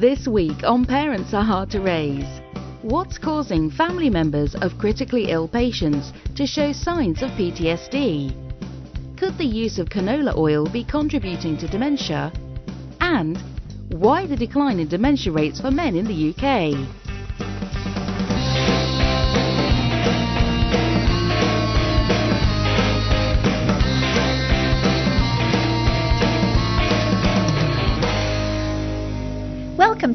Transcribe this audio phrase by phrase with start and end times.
[0.00, 2.40] This week on Parents Are Hard to Raise.
[2.80, 8.32] What's causing family members of critically ill patients to show signs of PTSD?
[9.18, 12.32] Could the use of canola oil be contributing to dementia?
[13.02, 13.36] And
[13.90, 16.99] why the decline in dementia rates for men in the UK?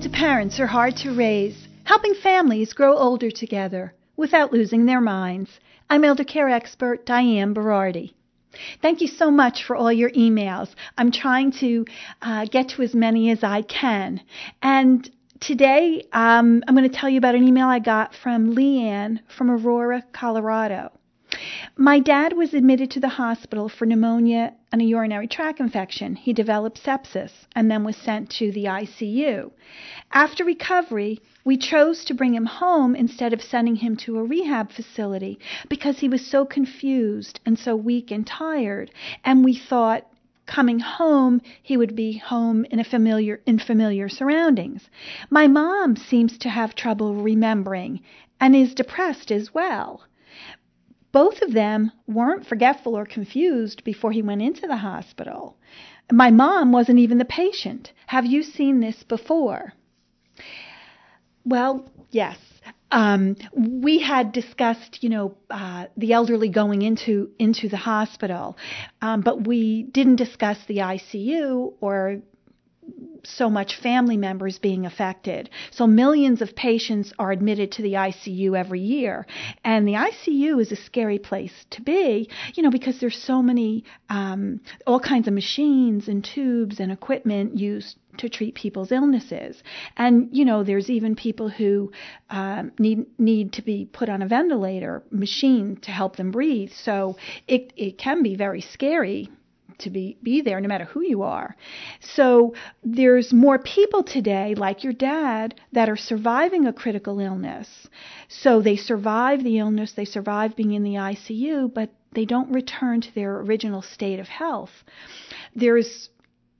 [0.06, 5.50] To Parents Are Hard to Raise, helping families grow older together without losing their minds.
[5.90, 8.14] I'm elder care expert Diane Berardi.
[8.84, 10.70] Thank you so much for all your emails.
[10.96, 11.86] I'm trying to
[12.22, 14.22] uh, get to as many as I can.
[14.62, 19.22] And today um, I'm going to tell you about an email I got from Leanne
[19.36, 20.92] from Aurora, Colorado.
[21.78, 26.16] My dad was admitted to the hospital for pneumonia and a urinary tract infection.
[26.16, 29.52] He developed sepsis and then was sent to the ICU.
[30.14, 34.72] After recovery, we chose to bring him home instead of sending him to a rehab
[34.72, 38.92] facility because he was so confused and so weak and tired.
[39.24, 40.08] And we thought
[40.46, 44.90] coming home, he would be home in a familiar in familiar surroundings.
[45.30, 48.02] My mom seems to have trouble remembering
[48.40, 50.04] and is depressed as well.
[51.16, 55.56] Both of them weren't forgetful or confused before he went into the hospital.
[56.12, 57.94] My mom wasn't even the patient.
[58.08, 59.72] Have you seen this before?
[61.46, 62.38] Well, yes.
[62.92, 68.58] Um, we had discussed, you know, uh, the elderly going into into the hospital,
[69.02, 72.18] um, but we didn't discuss the ICU or
[73.26, 75.50] so much family members being affected.
[75.72, 79.26] So millions of patients are admitted to the ICU every year,
[79.64, 83.84] and the ICU is a scary place to be, you know, because there's so many,
[84.10, 89.62] um, all kinds of machines and tubes and equipment used to treat people's illnesses.
[89.98, 91.92] And you know, there's even people who
[92.30, 96.72] um, need need to be put on a ventilator machine to help them breathe.
[96.72, 99.30] So it it can be very scary
[99.80, 101.56] to be be there no matter who you are.
[102.00, 102.54] So
[102.84, 107.88] there's more people today like your dad that are surviving a critical illness.
[108.28, 113.02] So they survive the illness, they survive being in the ICU, but they don't return
[113.02, 114.72] to their original state of health.
[115.56, 116.10] There's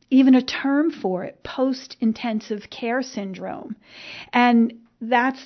[0.10, 3.76] even a term for it, post intensive care syndrome.
[4.34, 5.44] And that's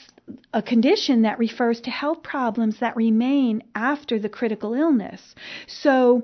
[0.54, 5.36] a condition that refers to health problems that remain after the critical illness.
[5.68, 6.24] So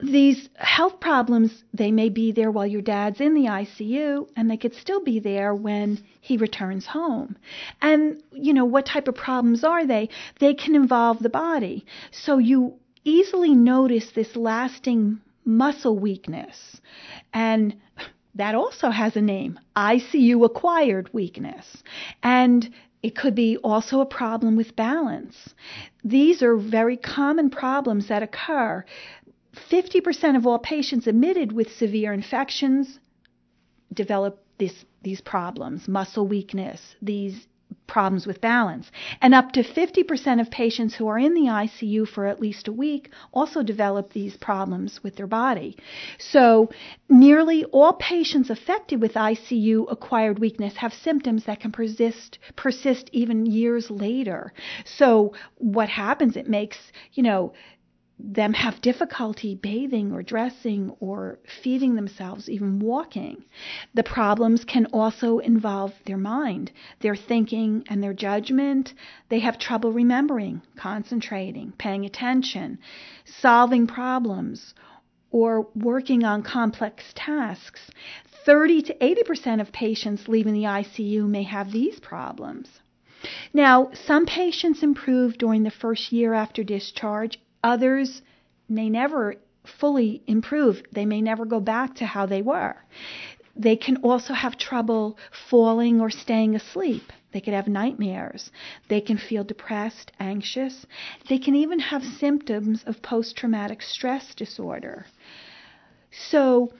[0.00, 4.56] these health problems, they may be there while your dad's in the ICU, and they
[4.56, 7.36] could still be there when he returns home.
[7.82, 10.08] And, you know, what type of problems are they?
[10.38, 11.84] They can involve the body.
[12.12, 16.80] So you easily notice this lasting muscle weakness.
[17.32, 17.74] And
[18.36, 21.82] that also has a name ICU acquired weakness.
[22.22, 22.72] And
[23.02, 25.54] it could be also a problem with balance.
[26.04, 28.84] These are very common problems that occur
[29.70, 32.98] 50% of all patients admitted with severe infections
[33.92, 37.46] develop this, these problems muscle weakness, these
[37.86, 38.90] problems with balance.
[39.20, 42.72] And up to 50% of patients who are in the ICU for at least a
[42.72, 45.76] week also develop these problems with their body.
[46.18, 46.70] So,
[47.08, 53.46] nearly all patients affected with ICU acquired weakness have symptoms that can persist persist even
[53.46, 54.52] years later.
[54.84, 56.78] So, what happens it makes,
[57.14, 57.54] you know,
[58.18, 63.44] them have difficulty bathing or dressing or feeding themselves, even walking.
[63.94, 68.94] The problems can also involve their mind, their thinking, and their judgment.
[69.28, 72.78] They have trouble remembering, concentrating, paying attention,
[73.24, 74.74] solving problems,
[75.30, 77.90] or working on complex tasks.
[78.44, 82.80] 30 to 80% of patients leaving the ICU may have these problems.
[83.52, 88.22] Now, some patients improve during the first year after discharge Others
[88.68, 90.82] may never fully improve.
[90.92, 92.76] They may never go back to how they were.
[93.56, 95.18] They can also have trouble
[95.50, 97.12] falling or staying asleep.
[97.32, 98.50] They could have nightmares.
[98.88, 100.86] They can feel depressed, anxious.
[101.28, 105.06] They can even have symptoms of post traumatic stress disorder.
[106.30, 106.72] So,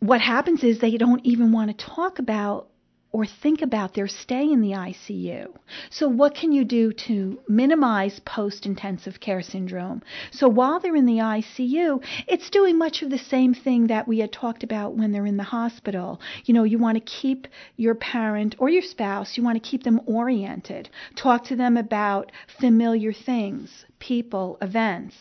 [0.00, 2.68] what happens is they don't even want to talk about
[3.10, 5.48] or think about their stay in the ICU.
[5.90, 10.02] So, what can you do to minimize post intensive care syndrome?
[10.30, 14.18] So, while they're in the ICU, it's doing much of the same thing that we
[14.18, 16.20] had talked about when they're in the hospital.
[16.44, 19.84] You know, you want to keep your parent or your spouse, you want to keep
[19.84, 20.90] them oriented.
[21.16, 25.14] Talk to them about familiar things, people, events.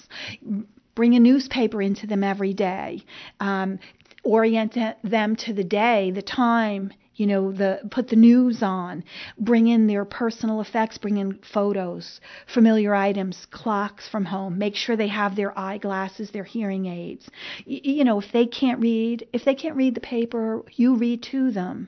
[0.94, 3.04] Bring a newspaper into them every day.
[3.40, 3.80] Um,
[4.24, 9.04] orient them to the day, the time, you know, the put the news on,
[9.38, 14.96] bring in their personal effects, bring in photos, familiar items, clocks from home, make sure
[14.96, 17.28] they have their eyeglasses, their hearing aids.
[17.66, 21.24] Y- you know, if they can't read, if they can't read the paper, you read
[21.24, 21.88] to them.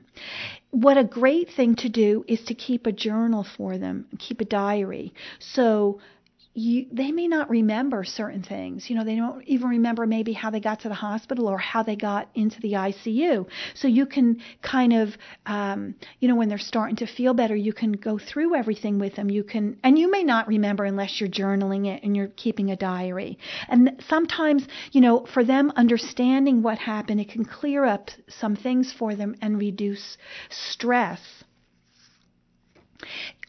[0.72, 4.46] What a great thing to do is to keep a journal for them, keep a
[4.46, 5.14] diary.
[5.40, 6.00] So
[6.60, 8.90] you, they may not remember certain things.
[8.90, 11.84] You know, they don't even remember maybe how they got to the hospital or how
[11.84, 13.48] they got into the ICU.
[13.76, 17.72] So you can kind of, um, you know, when they're starting to feel better, you
[17.72, 19.30] can go through everything with them.
[19.30, 22.76] You can, and you may not remember unless you're journaling it and you're keeping a
[22.76, 23.40] diary.
[23.70, 28.92] And sometimes, you know, for them understanding what happened, it can clear up some things
[28.92, 30.18] for them and reduce
[30.50, 31.22] stress.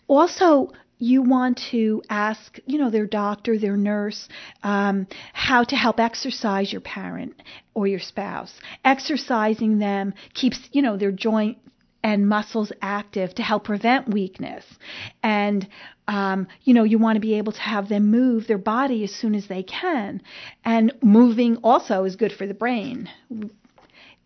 [0.06, 4.28] Also, you want to ask, you know, their doctor, their nurse,
[4.62, 7.42] um, how to help exercise your parent
[7.74, 8.52] or your spouse.
[8.84, 11.58] Exercising them keeps, you know, their joint
[12.02, 14.64] and muscles active to help prevent weakness.
[15.22, 15.66] And,
[16.06, 19.14] um, you know, you want to be able to have them move their body as
[19.14, 20.22] soon as they can.
[20.64, 23.08] And moving also is good for the brain.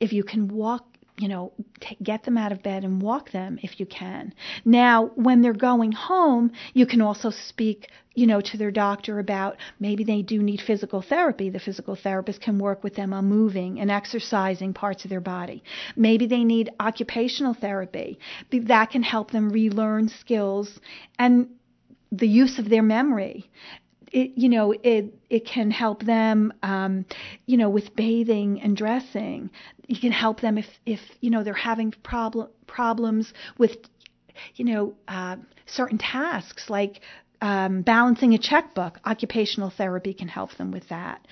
[0.00, 3.58] If you can walk you know, t- get them out of bed and walk them
[3.62, 4.34] if you can.
[4.64, 9.56] Now, when they're going home, you can also speak, you know, to their doctor about
[9.78, 11.50] maybe they do need physical therapy.
[11.50, 15.62] The physical therapist can work with them on moving and exercising parts of their body.
[15.94, 18.18] Maybe they need occupational therapy.
[18.50, 20.80] That can help them relearn skills
[21.18, 21.48] and
[22.10, 23.50] the use of their memory
[24.14, 27.04] it, you know, it it can help them, um,
[27.46, 29.50] you know, with bathing and dressing.
[29.88, 33.72] You can help them if if you know they're having problem problems with,
[34.54, 37.00] you know, uh, certain tasks like
[37.40, 39.00] um, balancing a checkbook.
[39.04, 41.26] Occupational therapy can help them with that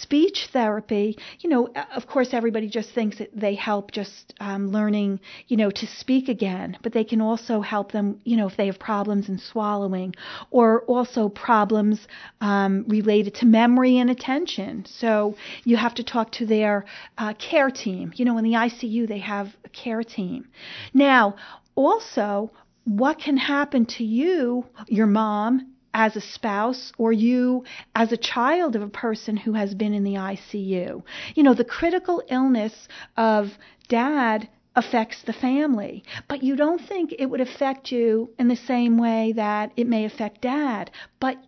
[0.00, 5.20] speech therapy, you know, of course, everybody just thinks that they help just um, learning,
[5.48, 8.66] you know, to speak again, but they can also help them, you know, if they
[8.66, 10.14] have problems in swallowing
[10.50, 12.06] or also problems
[12.40, 14.84] um, related to memory and attention.
[14.86, 16.84] So you have to talk to their
[17.18, 18.12] uh, care team.
[18.16, 20.48] You know, in the ICU, they have a care team.
[20.94, 21.36] Now,
[21.74, 22.50] also,
[22.84, 27.64] what can happen to you, your mom, as a spouse or you
[27.94, 31.02] as a child of a person who has been in the ICU.
[31.34, 33.48] You know, the critical illness of
[33.88, 34.46] dad
[34.76, 39.32] affects the family, but you don't think it would affect you in the same way
[39.36, 41.38] that it may affect dad, but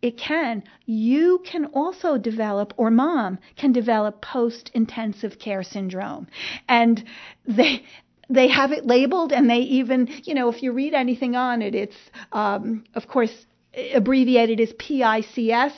[0.00, 0.62] it can.
[0.86, 6.28] You can also develop, or mom can develop post intensive care syndrome.
[6.66, 7.04] And
[7.46, 7.84] they,
[8.30, 11.74] they have it labeled and they even, you know, if you read anything on it,
[11.74, 11.96] it's,
[12.32, 13.44] um, of course,
[13.74, 15.72] abbreviated as PICS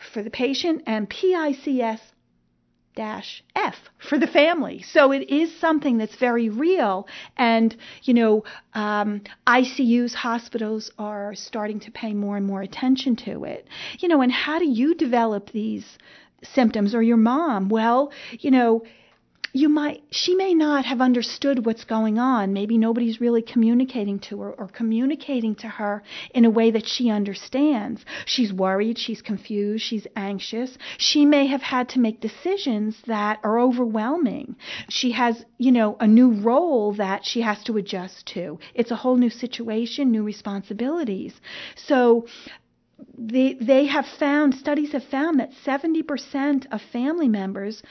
[0.00, 2.00] for the patient and PICS
[2.94, 4.82] dash F for the family.
[4.82, 7.08] So it is something that's very real.
[7.36, 13.44] And, you know, um, ICUs, hospitals are starting to pay more and more attention to
[13.44, 13.66] it.
[13.98, 15.98] You know, and how do you develop these
[16.42, 17.68] symptoms or your mom?
[17.68, 18.84] Well, you know,
[19.56, 22.52] you might she may not have understood what's going on.
[22.52, 26.02] Maybe nobody's really communicating to her or communicating to her
[26.34, 28.04] in a way that she understands.
[28.26, 30.76] She's worried she's confused she's anxious.
[30.98, 34.56] She may have had to make decisions that are overwhelming.
[34.88, 38.58] She has you know a new role that she has to adjust to.
[38.74, 41.40] It's a whole new situation new responsibilities.
[41.76, 42.26] So
[43.16, 47.82] they, they have found, studies have found that 70% of family members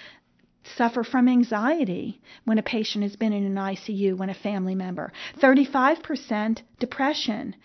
[0.63, 5.11] suffer from anxiety when a patient has been in an ICU when a family member,
[5.39, 7.55] 35% depression,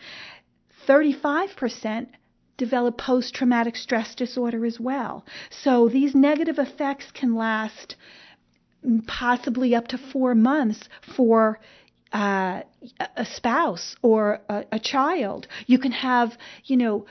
[0.87, 2.09] 35%
[2.57, 5.25] develop post traumatic stress disorder as well.
[5.50, 7.95] So these negative effects can last
[9.07, 11.59] possibly up to four months for
[12.12, 12.62] uh,
[13.17, 15.47] a spouse or a, a child.
[15.67, 17.07] You can have, you know,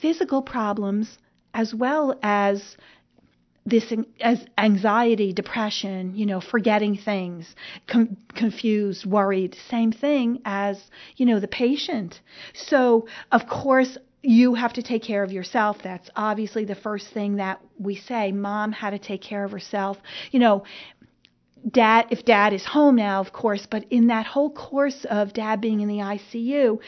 [0.00, 1.18] physical problems
[1.54, 2.76] as well as
[3.66, 7.54] this as anxiety, depression, you know, forgetting things,
[7.88, 10.80] com- confused, worried, same thing as,
[11.16, 12.20] you know, the patient.
[12.54, 15.78] So, of course, you have to take care of yourself.
[15.82, 18.32] That's obviously the first thing that we say.
[18.32, 19.98] Mom had to take care of herself.
[20.30, 20.64] You know,
[21.68, 25.60] dad, if dad is home now, of course, but in that whole course of dad
[25.60, 26.78] being in the ICU,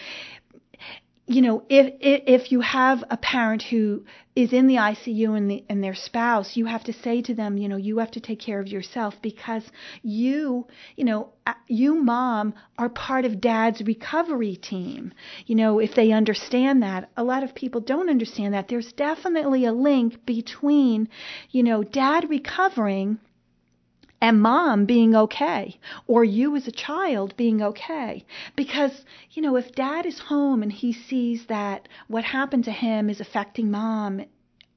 [1.29, 4.03] you know, if, if if you have a parent who
[4.35, 7.59] is in the ICU and the and their spouse, you have to say to them,
[7.59, 9.65] you know, you have to take care of yourself because
[10.03, 10.67] you,
[10.97, 15.13] you know, uh, you mom are part of dad's recovery team.
[15.45, 18.69] You know, if they understand that, a lot of people don't understand that.
[18.69, 21.09] There's definitely a link between,
[21.51, 23.19] you know, dad recovering
[24.21, 28.25] and mom being okay or you as a child being okay.
[28.57, 33.09] Because you know if dad is home and he sees that what happened to him
[33.11, 34.25] is affecting mom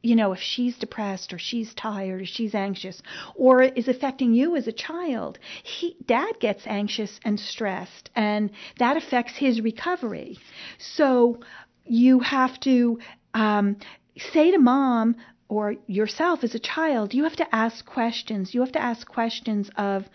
[0.03, 3.01] you know if she's depressed or she's tired or she's anxious
[3.36, 8.98] or is affecting you as a child he dad gets anxious and stressed and that
[8.98, 10.38] affects his recovery.
[10.77, 11.39] So
[11.86, 13.00] you have to
[13.33, 13.77] um,
[14.17, 15.15] say to mom
[15.51, 18.53] or yourself as a child, you have to ask questions.
[18.53, 20.05] You have to ask questions of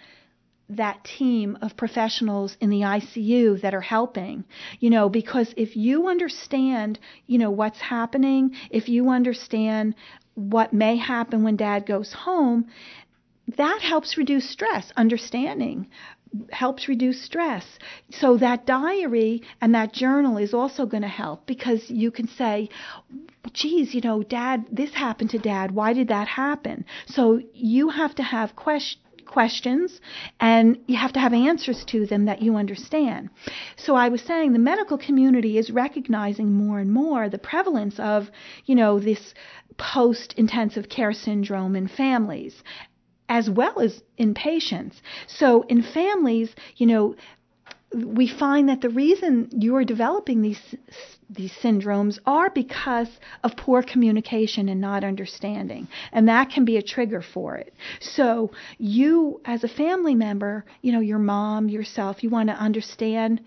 [0.70, 4.44] that team of professionals in the ICU that are helping,
[4.80, 9.94] you know, because if you understand, you know, what's happening, if you understand
[10.34, 12.66] what may happen when dad goes home,
[13.58, 15.86] that helps reduce stress, understanding
[16.50, 17.78] helps reduce stress.
[18.10, 22.68] So that diary and that journal is also going to help because you can say,
[23.52, 25.72] geez, you know, dad, this happened to dad.
[25.72, 26.84] Why did that happen?
[27.06, 30.00] So you have to have questions questions
[30.40, 33.28] and you have to have answers to them that you understand.
[33.76, 38.30] So I was saying the medical community is recognizing more and more the prevalence of,
[38.64, 39.34] you know, this
[39.76, 42.62] post intensive care syndrome in families
[43.28, 45.00] as well as in patients.
[45.26, 47.16] So in families, you know,
[47.94, 50.60] we find that the reason you are developing these
[51.28, 53.08] these syndromes are because
[53.42, 58.50] of poor communication and not understanding and that can be a trigger for it so
[58.78, 63.40] you as a family member you know your mom yourself you want to understand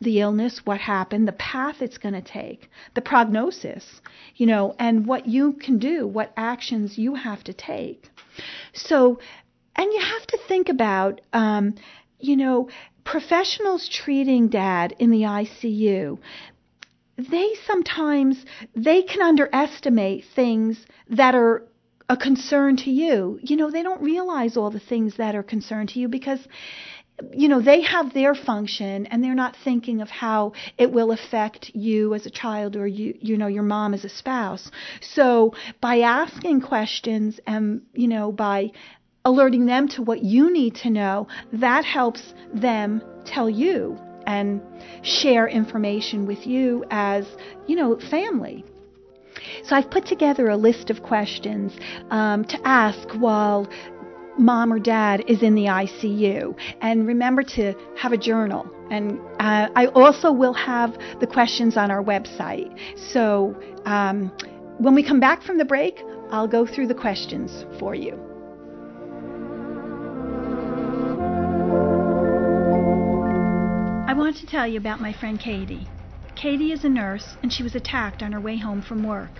[0.00, 4.00] the illness what happened the path it's going to take the prognosis
[4.36, 8.10] you know and what you can do what actions you have to take
[8.72, 9.18] so,
[9.74, 11.74] and you have to think about, um,
[12.18, 12.68] you know,
[13.04, 16.18] professionals treating dad in the ICU.
[17.16, 21.66] They sometimes they can underestimate things that are
[22.08, 23.38] a concern to you.
[23.42, 26.46] You know, they don't realize all the things that are concern to you because
[27.32, 31.70] you know, they have their function and they're not thinking of how it will affect
[31.74, 34.70] you as a child or you, you know, your mom as a spouse.
[35.00, 38.72] So by asking questions and, you know, by
[39.24, 44.60] alerting them to what you need to know, that helps them tell you and
[45.02, 47.26] share information with you as,
[47.66, 48.64] you know, family.
[49.64, 51.72] So I've put together a list of questions
[52.10, 53.68] um, to ask while
[54.38, 56.56] mom or dad is in the ICU.
[56.80, 58.70] And remember to have a journal.
[58.90, 62.70] And uh, I also will have the questions on our website.
[63.12, 64.30] So um,
[64.78, 68.12] when we come back from the break, I'll go through the questions for you.
[74.08, 75.88] I want to tell you about my friend Katie.
[76.36, 79.30] Katie is a nurse, and she was attacked on her way home from work.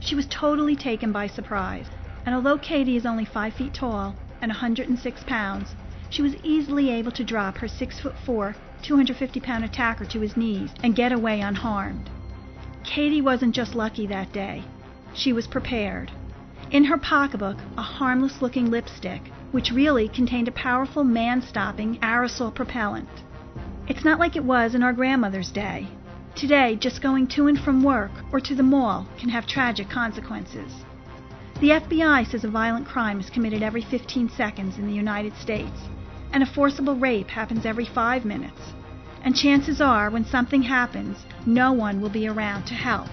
[0.00, 1.86] She was totally taken by surprise.
[2.26, 5.74] And although Katie is only five feet tall, and 106 pounds,
[6.10, 10.36] she was easily able to drop her 6 foot 4, 250 pound attacker to his
[10.36, 12.10] knees and get away unharmed.
[12.84, 14.64] Katie wasn't just lucky that day.
[15.14, 16.10] She was prepared.
[16.70, 19.22] In her pocketbook, a harmless looking lipstick,
[19.52, 23.08] which really contained a powerful man stopping aerosol propellant.
[23.88, 25.86] It's not like it was in our grandmother's day.
[26.34, 30.72] Today, just going to and from work or to the mall can have tragic consequences.
[31.62, 35.88] The FBI says a violent crime is committed every 15 seconds in the United States,
[36.32, 38.72] and a forcible rape happens every five minutes.
[39.22, 43.06] And chances are, when something happens, no one will be around to help.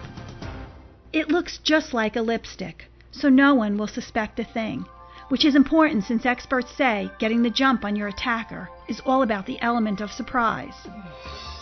[1.14, 4.84] It looks just like a lipstick, so no one will suspect a thing,
[5.28, 9.46] which is important since experts say getting the jump on your attacker is all about
[9.46, 10.88] the element of surprise.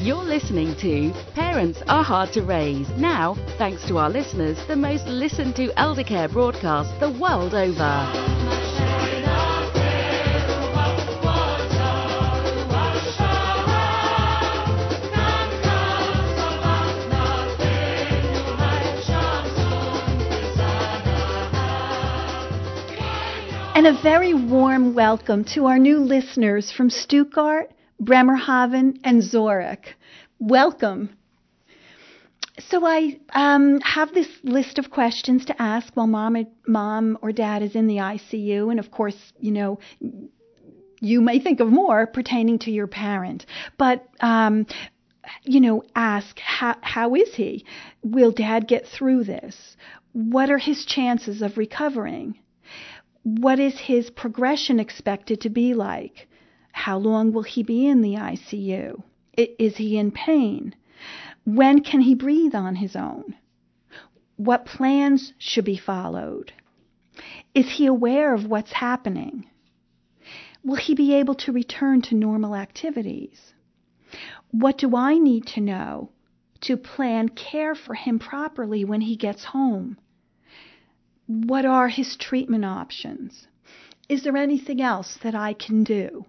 [0.00, 2.88] You're listening to Parents Are Hard to Raise.
[2.90, 7.82] Now, thanks to our listeners, the most listened to elder care broadcast the world over.
[23.74, 29.96] And a very warm welcome to our new listeners from Stuttgart, Bremerhaven, and Zurich.
[30.38, 31.10] Welcome.
[32.60, 37.62] So I um, have this list of questions to ask while mom, mom or dad
[37.62, 39.78] is in the ICU, and of course, you know,
[41.00, 44.66] you may think of more pertaining to your parent, but um,
[45.44, 47.64] you know, ask how how is he?
[48.02, 49.76] Will dad get through this?
[50.12, 52.38] What are his chances of recovering?
[53.22, 56.28] What is his progression expected to be like?
[56.72, 59.02] How long will he be in the ICU?
[59.36, 60.74] Is he in pain?
[61.44, 63.34] When can he breathe on his own?
[64.36, 66.52] What plans should be followed?
[67.54, 69.48] Is he aware of what's happening?
[70.64, 73.54] Will he be able to return to normal activities?
[74.50, 76.10] What do I need to know
[76.62, 79.98] to plan care for him properly when he gets home?
[81.26, 83.46] What are his treatment options?
[84.08, 86.24] Is there anything else that I can do?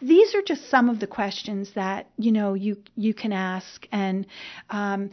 [0.00, 4.26] These are just some of the questions that you know you you can ask and
[4.70, 5.10] um,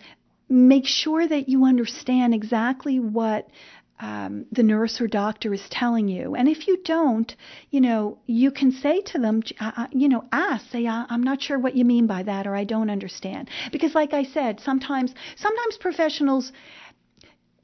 [0.49, 3.49] make sure that you understand exactly what
[3.99, 6.35] um, the nurse or doctor is telling you.
[6.35, 7.35] And if you don't,
[7.71, 11.57] you know, you can say to them, uh, you know, ask, say, I'm not sure
[11.57, 13.49] what you mean by that, or I don't understand.
[13.71, 16.51] Because, like I said, sometimes sometimes professionals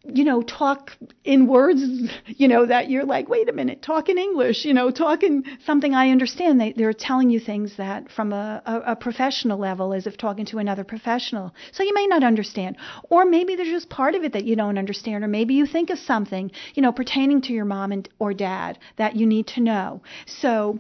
[0.05, 0.91] you know, talk
[1.23, 1.82] in words,
[2.28, 5.45] you know, that you're like, wait a minute, talk in English, you know, talk in
[5.65, 6.60] something I understand.
[6.60, 10.45] They, they're telling you things that from a, a, a professional level as if talking
[10.47, 11.54] to another professional.
[11.71, 12.75] So you may not understand.
[13.10, 15.23] Or maybe there's just part of it that you don't understand.
[15.23, 18.80] Or maybe you think of something, you know, pertaining to your mom and, or dad
[18.97, 20.01] that you need to know.
[20.25, 20.80] So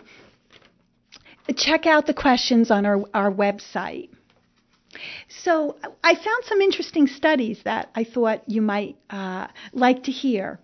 [1.55, 4.09] check out the questions on our, our website.
[5.29, 10.59] So I found some interesting studies that I thought you might uh, like to hear.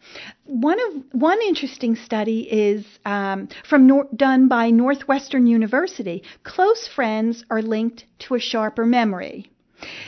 [0.46, 6.24] One of one interesting study is um, from nor- done by Northwestern University.
[6.44, 9.52] Close friends are linked to a sharper memory.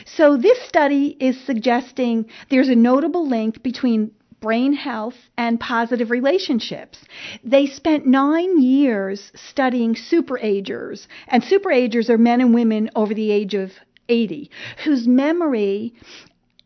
[0.04, 6.98] So this study is suggesting there's a notable link between brain health and positive relationships.
[7.42, 13.54] They spent nine years studying superagers, and superagers are men and women over the age
[13.54, 13.70] of
[14.08, 14.50] 80,
[14.84, 15.94] whose memory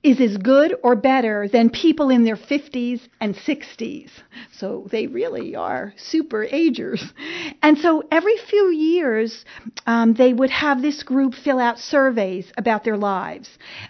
[0.06, 4.08] is as good or better than people in their 50s and 60s.
[4.52, 7.02] So they really are super agers.
[7.60, 9.44] And so every few years,
[9.84, 13.48] um, they would have this group fill out surveys about their lives.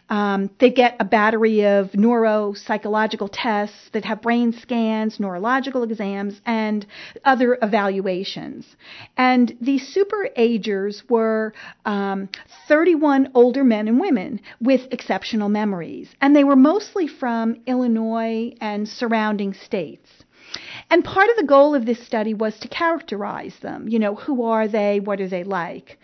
[0.08, 6.86] Um, they get a battery of neuropsychological tests that have brain scans, neurological exams, and
[7.26, 8.64] other evaluations.
[9.18, 11.52] And these super agers were
[11.84, 12.30] um,
[12.68, 18.88] 31 older men and women with exceptional memories and they were mostly from Illinois and
[18.88, 20.10] surrounding states.
[20.90, 23.88] And part of the goal of this study was to characterize them.
[23.88, 25.00] You know, who are they?
[25.00, 25.98] What are they like?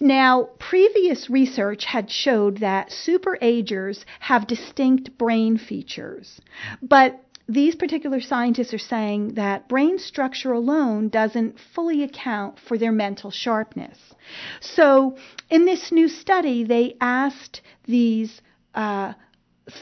[0.00, 6.40] Now, previous research had showed that superagers have distinct brain features,
[6.82, 12.92] but these particular scientists are saying that brain structure alone doesn't fully account for their
[12.92, 13.98] mental sharpness.
[14.60, 15.16] So,
[15.50, 18.40] in this new study, they asked these
[18.74, 19.14] uh,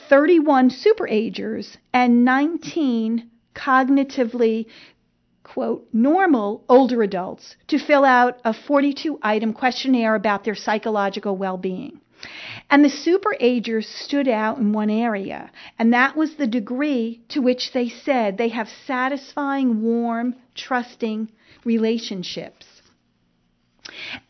[0.09, 4.67] 31 superagers and 19 cognitively
[5.43, 12.01] quote normal older adults to fill out a 42 item questionnaire about their psychological well-being.
[12.69, 17.73] And the superagers stood out in one area, and that was the degree to which
[17.73, 21.31] they said they have satisfying, warm, trusting
[21.65, 22.67] relationships.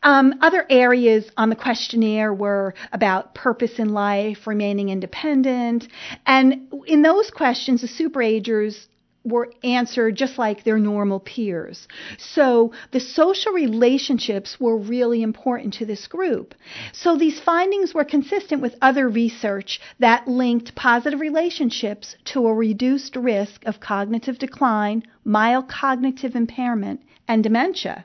[0.02, 5.88] Um, other areas on the questionnaire were about purpose in life, remaining independent,
[6.26, 8.86] and in those questions, the superagers
[9.24, 11.86] were answered just like their normal peers.
[12.18, 16.54] So the social relationships were really important to this group.
[16.92, 23.16] So these findings were consistent with other research that linked positive relationships to a reduced
[23.16, 28.04] risk of cognitive decline, mild cognitive impairment, and dementia.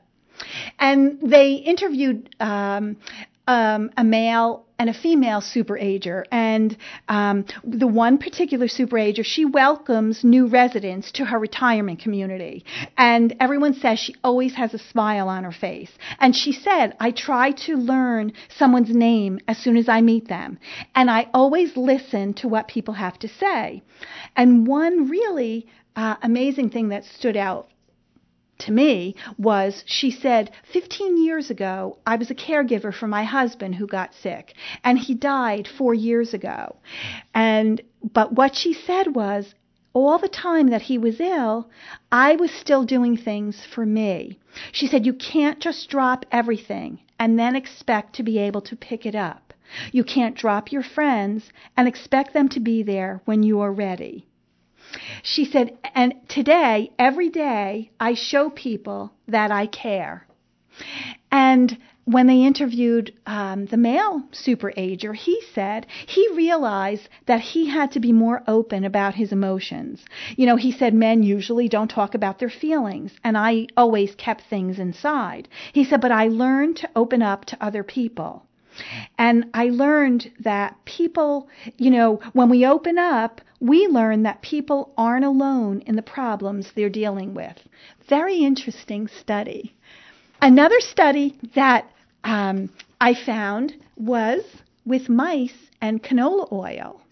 [0.79, 2.97] And they interviewed um,
[3.47, 6.23] um, a male and a female superager.
[6.31, 6.75] And
[7.07, 12.65] um, the one particular superager, she welcomes new residents to her retirement community.
[12.97, 15.91] And everyone says she always has a smile on her face.
[16.19, 20.59] And she said, I try to learn someone's name as soon as I meet them.
[20.95, 23.83] And I always listen to what people have to say.
[24.35, 27.69] And one really uh, amazing thing that stood out
[28.59, 33.75] to me was she said 15 years ago I was a caregiver for my husband
[33.75, 36.75] who got sick and he died 4 years ago
[37.33, 37.81] and
[38.13, 39.55] but what she said was
[39.93, 41.69] all the time that he was ill,
[42.11, 44.39] I was still doing things for me.
[44.71, 49.05] She said, You can't just drop everything and then expect to be able to pick
[49.05, 49.53] it up.
[49.91, 54.27] You can't drop your friends and expect them to be there when you are ready.
[55.21, 60.27] She said, and today, every day, I show people that I care.
[61.31, 67.91] And when they interviewed um, the male superager, he said he realized that he had
[67.91, 70.03] to be more open about his emotions.
[70.35, 74.41] You know, he said men usually don't talk about their feelings, and I always kept
[74.41, 75.47] things inside.
[75.71, 78.45] He said, but I learned to open up to other people.
[79.17, 84.93] And I learned that people, you know, when we open up, we learn that people
[84.97, 87.57] aren't alone in the problems they're dealing with.
[88.09, 89.73] Very interesting study.
[90.41, 91.89] Another study that
[92.23, 94.43] um, I found was
[94.85, 97.02] with mice and canola oil.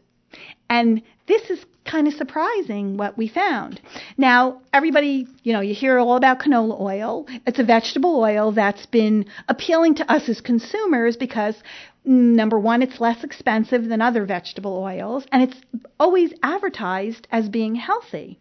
[0.72, 3.82] And this is kind of surprising what we found.
[4.18, 7.28] Now, everybody, you know, you hear all about canola oil.
[7.46, 11.56] It's a vegetable oil that's been appealing to us as consumers because
[12.06, 15.62] number one, it's less expensive than other vegetable oils, and it's
[16.00, 18.40] always advertised as being healthy.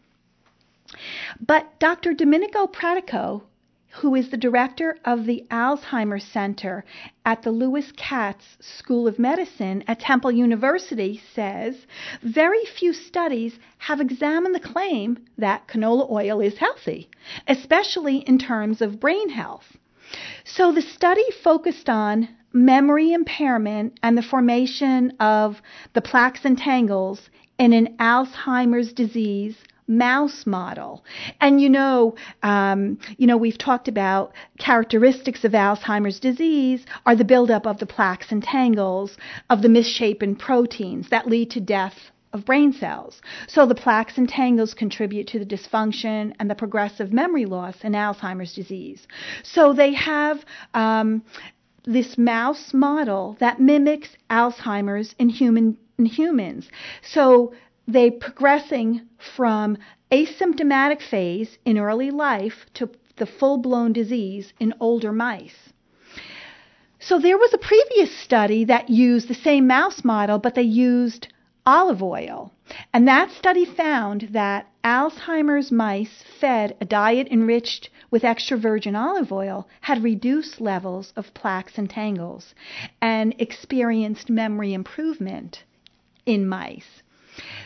[1.45, 2.15] But Dr.
[2.15, 3.43] Domenico Pratico
[3.91, 6.85] who is the director of the Alzheimer's Center
[7.25, 11.87] at the Lewis Katz School of Medicine at Temple University, says
[12.23, 17.11] very few studies have examined the claim that canola oil is healthy,
[17.49, 19.77] especially in terms of brain health.
[20.45, 25.61] So the study focused on memory impairment and the formation of
[25.95, 29.57] the plaques and tangles in an Alzheimer's disease
[29.91, 31.05] mouse model.
[31.41, 37.25] And you know, um, you know, we've talked about characteristics of Alzheimer's disease are the
[37.25, 39.19] buildup of the plaques and tangles
[39.51, 41.95] of the misshapen proteins that lead to death
[42.33, 43.21] of brain cells.
[43.49, 47.93] So the plaques and tangles contribute to the dysfunction and the progressive memory loss in
[47.93, 49.07] Alzheimer's disease.
[49.43, 51.25] So they have um,
[51.85, 56.69] this mouse model that mimics Alzheimer's in human in humans.
[57.03, 57.53] So
[57.87, 59.03] they progressing
[59.37, 59.77] from
[60.11, 65.73] asymptomatic phase in early life to the full blown disease in older mice.
[66.99, 71.29] So there was a previous study that used the same mouse model, but they used
[71.65, 72.53] olive oil.
[72.93, 79.33] And that study found that Alzheimer's mice fed a diet enriched with extra virgin olive
[79.33, 82.55] oil had reduced levels of plaques and tangles
[83.01, 85.65] and experienced memory improvement
[86.27, 87.03] in mice.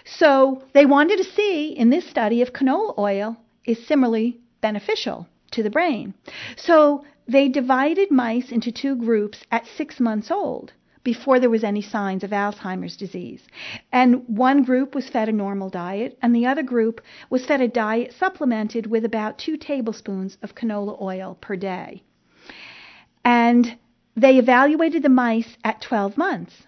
[0.04, 5.62] So they wanted to see in this study if canola oil is similarly beneficial to
[5.62, 6.14] the brain.
[6.56, 10.72] So they divided mice into two groups at six months old
[11.04, 13.46] before there was any signs of Alzheimer's disease.
[13.92, 17.68] And one group was fed a normal diet, and the other group was fed a
[17.68, 22.02] diet supplemented with about two tablespoons of canola oil per day.
[23.24, 23.76] And
[24.16, 26.66] they evaluated the mice at 12 months.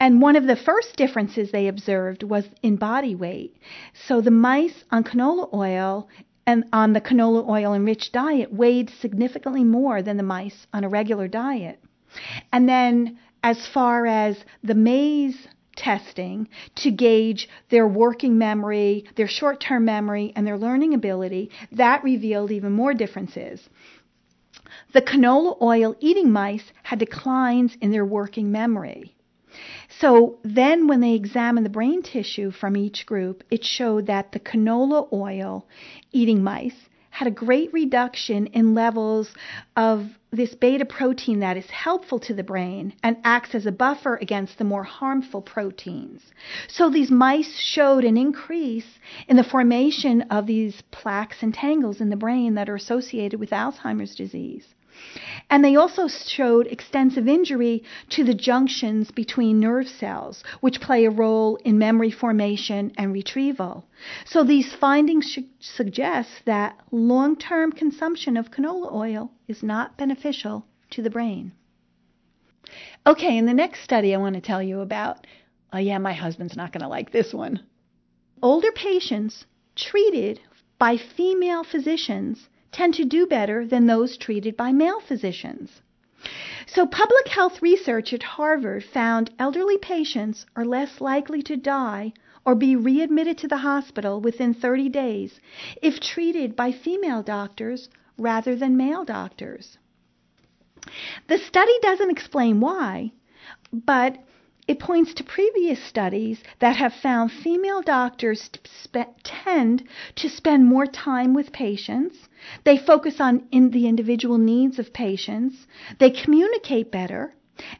[0.00, 3.56] And one of the first differences they observed was in body weight.
[4.06, 6.08] So the mice on canola oil
[6.46, 10.88] and on the canola oil enriched diet weighed significantly more than the mice on a
[10.88, 11.82] regular diet.
[12.52, 19.60] And then as far as the maze testing to gauge their working memory, their short
[19.60, 23.68] term memory, and their learning ability, that revealed even more differences.
[24.92, 29.14] The canola oil eating mice had declines in their working memory.
[29.88, 34.40] So then, when they examined the brain tissue from each group, it showed that the
[34.40, 35.66] canola oil
[36.12, 39.34] eating mice had a great reduction in levels
[39.74, 44.16] of this beta protein that is helpful to the brain and acts as a buffer
[44.16, 46.22] against the more harmful proteins.
[46.68, 52.10] So these mice showed an increase in the formation of these plaques and tangles in
[52.10, 54.74] the brain that are associated with Alzheimer's disease.
[55.50, 61.10] And they also showed extensive injury to the junctions between nerve cells, which play a
[61.10, 63.86] role in memory formation and retrieval.
[64.26, 71.02] So these findings suggest that long term consumption of canola oil is not beneficial to
[71.02, 71.52] the brain.
[73.06, 75.26] Okay, in the next study I want to tell you about,
[75.72, 77.60] oh yeah, my husband's not going to like this one.
[78.42, 80.40] Older patients treated
[80.78, 85.82] by female physicians tend to do better than those treated by male physicians.
[86.66, 92.12] So, public health research at Harvard found elderly patients are less likely to die
[92.44, 95.40] or be readmitted to the hospital within 30 days
[95.82, 99.78] if treated by female doctors rather than male doctors.
[101.28, 103.12] The study doesn't explain why,
[103.72, 104.18] but
[104.68, 108.50] it points to previous studies that have found female doctors
[109.24, 109.82] tend
[110.14, 112.28] to spend more time with patients.
[112.64, 115.66] They focus on in the individual needs of patients.
[115.98, 117.34] They communicate better,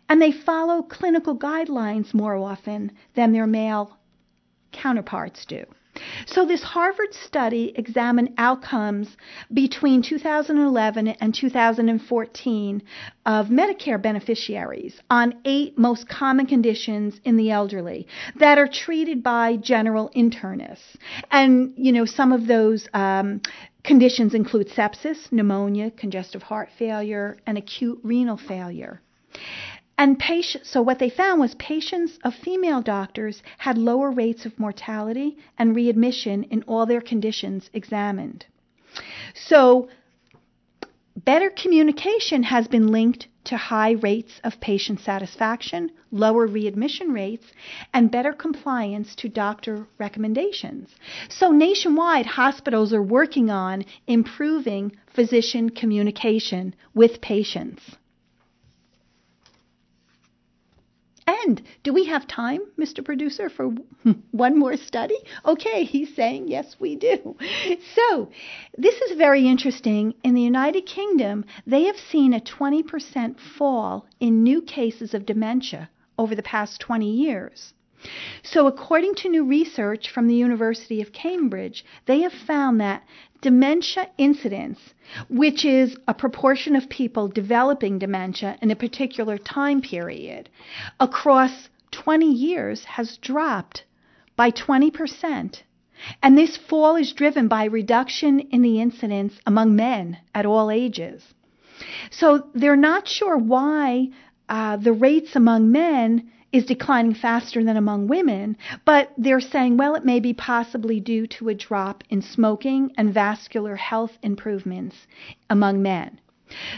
[0.08, 3.98] and they follow clinical guidelines more often than their male
[4.72, 5.64] counterparts do.
[6.26, 9.16] So, this Harvard study examined outcomes
[9.52, 12.82] between 2011 and 2014
[13.26, 18.06] of Medicare beneficiaries on eight most common conditions in the elderly
[18.38, 20.96] that are treated by general internists.
[21.30, 23.40] And, you know, some of those um,
[23.84, 29.00] conditions include sepsis, pneumonia, congestive heart failure, and acute renal failure.
[29.98, 34.56] And patient, so what they found was patients of female doctors had lower rates of
[34.56, 38.46] mortality and readmission in all their conditions examined.
[39.34, 39.88] So
[41.16, 47.46] better communication has been linked to high rates of patient satisfaction, lower readmission rates,
[47.92, 50.94] and better compliance to doctor recommendations.
[51.28, 57.96] So nationwide, hospitals are working on improving physician communication with patients.
[61.28, 63.04] And do we have time, Mr.
[63.04, 63.74] Producer, for
[64.30, 65.18] one more study?
[65.44, 67.36] Okay, he's saying yes, we do.
[67.94, 68.30] So,
[68.78, 70.14] this is very interesting.
[70.24, 75.90] In the United Kingdom, they have seen a 20% fall in new cases of dementia
[76.16, 77.74] over the past 20 years.
[78.42, 83.02] So, according to new research from the University of Cambridge, they have found that
[83.40, 84.78] dementia incidence,
[85.28, 90.48] which is a proportion of people developing dementia in a particular time period,
[91.00, 93.84] across 20 years has dropped
[94.36, 95.62] by 20%.
[96.22, 101.22] And this fall is driven by reduction in the incidence among men at all ages.
[102.10, 104.10] So they're not sure why
[104.48, 109.94] uh, the rates among men is declining faster than among women, but they're saying, well,
[109.94, 115.06] it may be possibly due to a drop in smoking and vascular health improvements
[115.50, 116.20] among men.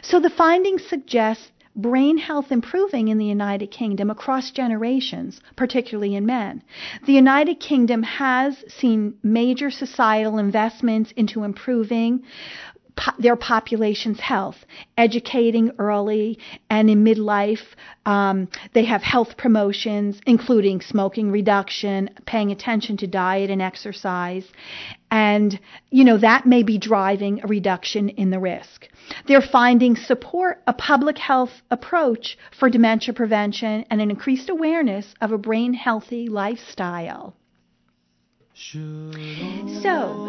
[0.03, 6.27] So the findings suggest brain health improving in the United Kingdom across generations, particularly in
[6.27, 6.63] men.
[7.07, 12.25] The United Kingdom has seen major societal investments into improving
[13.01, 14.57] po- their population's health,
[14.97, 17.65] educating early and in midlife.
[18.07, 24.45] Um, they have health promotions, including smoking reduction, paying attention to diet and exercise.
[25.11, 25.59] And,
[25.91, 28.89] you know, that may be driving a reduction in the risk.
[29.27, 35.33] They're finding support a public health approach for dementia prevention and an increased awareness of
[35.33, 37.35] a brain healthy lifestyle.
[39.83, 40.29] So,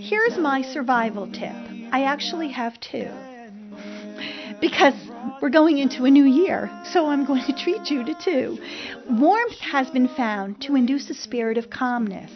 [0.00, 1.56] here's my survival tip.
[1.90, 3.10] I actually have two.
[4.60, 4.94] Because
[5.40, 8.58] we're going into a new year, so I'm going to treat you to two.
[9.10, 12.30] Warmth has been found to induce a spirit of calmness.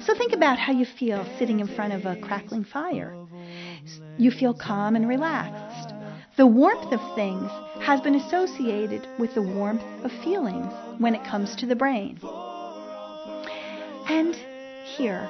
[0.00, 3.14] So think about how you feel sitting in front of a crackling fire.
[4.16, 5.92] You feel calm and relaxed.
[6.38, 7.50] The warmth of things
[7.82, 12.18] has been associated with the warmth of feelings when it comes to the brain.
[14.08, 14.34] And
[14.84, 15.28] here,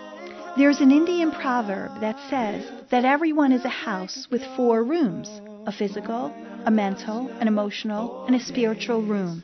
[0.57, 5.73] there's an Indian proverb that says that everyone is a house with four rooms a
[5.73, 6.33] physical,
[6.65, 9.43] a mental, an emotional, and a spiritual room.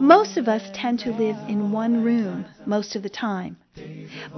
[0.00, 3.56] Most of us tend to live in one room most of the time.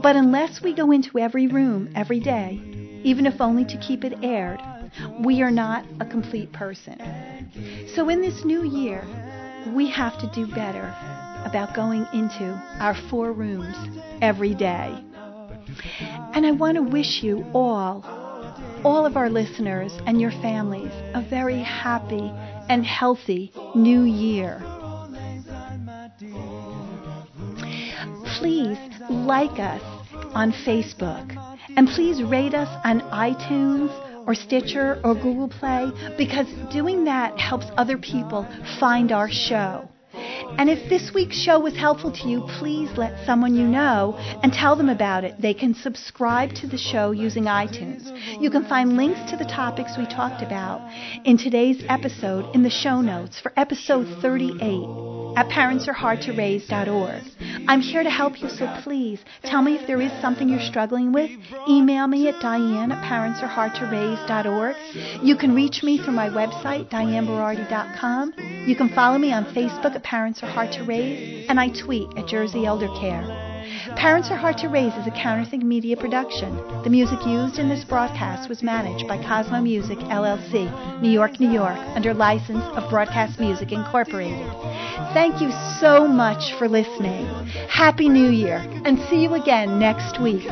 [0.03, 2.61] But unless we go into every room every day,
[3.05, 4.61] even if only to keep it aired,
[5.25, 6.99] we are not a complete person.
[7.95, 9.07] So in this new year,
[9.75, 10.95] we have to do better
[11.45, 13.77] about going into our four rooms
[14.21, 15.03] every day.
[16.35, 18.05] And I want to wish you all,
[18.85, 22.33] all of our listeners and your families, a very happy
[22.69, 24.63] and healthy new year.
[28.39, 28.79] Please
[29.11, 29.83] like us
[30.35, 31.37] on Facebook
[31.77, 33.91] and please rate us on iTunes
[34.27, 38.47] or Stitcher or Google Play because doing that helps other people
[38.81, 39.89] find our show.
[40.59, 44.53] And if this week's show was helpful to you, please let someone you know and
[44.53, 45.35] tell them about it.
[45.41, 48.11] They can subscribe to the show using iTunes.
[48.41, 50.81] You can find links to the topics we talked about
[51.25, 57.23] in today's episode in the show notes for episode 38 at parentsareHardToRaise.org.
[57.68, 61.12] I'm here to help you, so please tell me if there is something you're struggling
[61.12, 61.31] with.
[61.68, 64.77] Email me at diane at parentsareHardToRaise.org.
[65.23, 68.35] You can reach me through my website, dianeberardi.com.
[68.66, 72.09] You can follow me on Facebook at Parents Are Hard to Raise, and I tweet
[72.16, 73.52] at Jersey Elder Care.
[73.96, 76.57] Parents Are Hard to Raise is a Counterthink Media production.
[76.83, 81.51] The music used in this broadcast was managed by Cosmo Music, LLC, New York, New
[81.51, 84.46] York, under license of Broadcast Music Incorporated.
[85.14, 87.27] Thank you so much for listening.
[87.68, 90.42] Happy New Year, and see you again next week.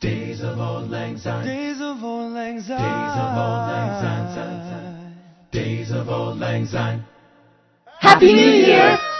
[0.00, 1.46] Days of auld lang syne.
[1.46, 4.11] Days of auld lang syne.
[6.12, 7.00] Auld lang syne.
[8.04, 9.11] Happy New Year!